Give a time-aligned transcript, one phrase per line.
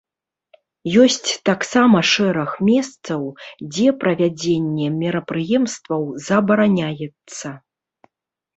[1.01, 3.21] Ёсць таксама шэраг месцаў,
[3.75, 7.47] дзе правядзенне мерапрыемстваў забараняецца.